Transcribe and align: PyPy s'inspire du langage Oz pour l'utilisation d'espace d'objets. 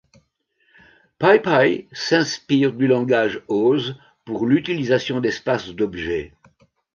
PyPy 1.19 1.85
s'inspire 1.93 2.73
du 2.73 2.87
langage 2.87 3.39
Oz 3.49 3.97
pour 4.25 4.47
l'utilisation 4.47 5.19
d'espace 5.21 5.69
d'objets. 5.75 6.33